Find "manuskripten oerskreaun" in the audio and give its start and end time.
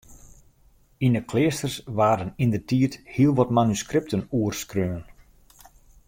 3.57-5.03